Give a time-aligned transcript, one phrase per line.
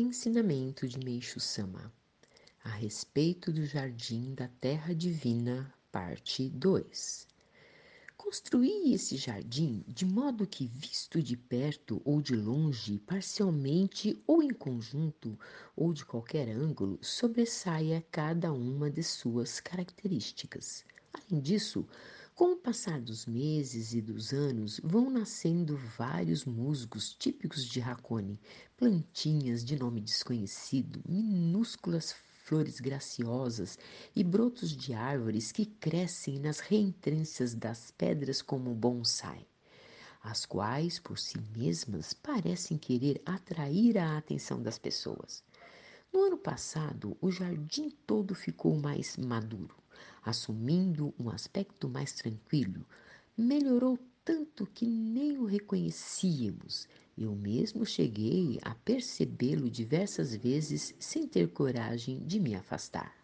[0.00, 1.92] Ensinamento de Meixo Sama
[2.62, 7.26] a respeito do Jardim da Terra Divina, parte 2.
[8.16, 14.50] Construí esse jardim de modo que, visto de perto ou de longe, parcialmente ou em
[14.50, 15.36] conjunto,
[15.74, 20.84] ou de qualquer ângulo, sobressaia cada uma de suas características.
[21.12, 21.84] Além disso,
[22.38, 28.38] com o passar dos meses e dos anos, vão nascendo vários musgos típicos de Hakone,
[28.76, 32.14] plantinhas de nome desconhecido, minúsculas
[32.44, 33.76] flores graciosas
[34.14, 39.44] e brotos de árvores que crescem nas reentrâncias das pedras como bonsai,
[40.22, 45.42] as quais, por si mesmas, parecem querer atrair a atenção das pessoas.
[46.12, 49.74] No ano passado, o jardim todo ficou mais maduro
[50.28, 52.86] assumindo um aspecto mais tranquilo,
[53.36, 56.86] melhorou tanto que nem o reconhecíamos.
[57.16, 63.14] Eu mesmo cheguei a percebê-lo diversas vezes sem ter coragem de me afastar.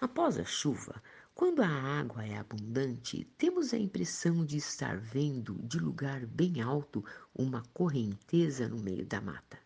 [0.00, 1.02] Após a chuva,
[1.34, 7.04] quando a água é abundante, temos a impressão de estar vendo de lugar bem alto
[7.34, 9.58] uma correnteza no meio da mata.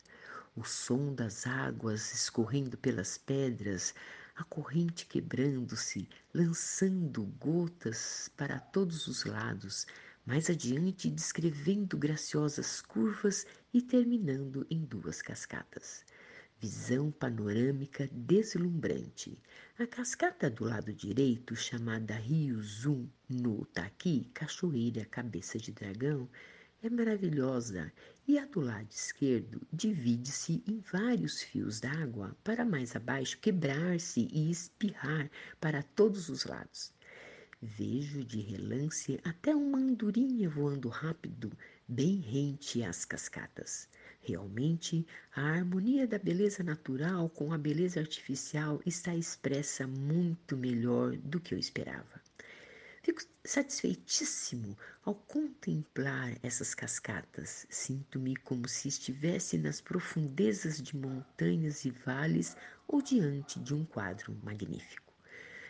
[0.56, 3.94] O som das águas escorrendo pelas pedras
[4.34, 9.86] a corrente quebrando-se, lançando gotas para todos os lados,
[10.24, 16.04] mais adiante descrevendo graciosas curvas e terminando em duas cascatas.
[16.60, 19.36] Visão panorâmica deslumbrante.
[19.78, 26.28] A cascata do lado direito, chamada Rio Zum no Taqui, Cachoeira Cabeça de Dragão,
[26.82, 27.92] é maravilhosa
[28.26, 34.50] e a do lado esquerdo divide-se em vários fios d'água para mais abaixo quebrar-se e
[34.50, 35.30] espirrar
[35.60, 36.92] para todos os lados.
[37.60, 41.52] Vejo de relance até uma andorinha voando rápido,
[41.86, 43.88] bem rente às cascatas.
[44.20, 51.38] Realmente, a harmonia da beleza natural com a beleza artificial está expressa muito melhor do
[51.38, 52.21] que eu esperava.
[53.04, 57.66] Fico satisfeitíssimo ao contemplar essas cascatas.
[57.68, 64.38] Sinto-me como se estivesse nas profundezas de montanhas e vales ou diante de um quadro
[64.42, 65.12] magnífico.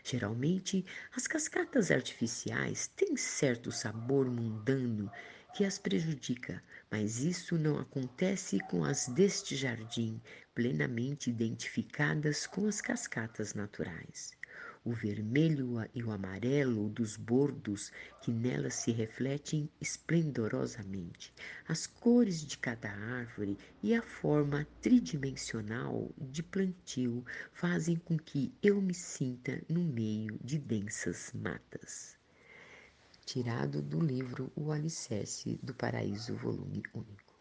[0.05, 0.85] Geralmente,
[1.17, 5.11] as cascatas artificiais têm certo sabor mundano
[5.53, 10.21] que as prejudica, mas isso não acontece com as deste jardim,
[10.55, 14.37] plenamente identificadas com as cascatas naturais
[14.85, 21.33] o vermelho e o amarelo dos bordos que nelas se refletem esplendorosamente,
[21.69, 28.81] as cores de cada árvore e a forma tridimensional de plantio fazem com que eu
[28.81, 32.17] me sinta no meio de densas matas.
[33.25, 37.32] Tirado do livro O Alicerce do Paraíso, volume 1.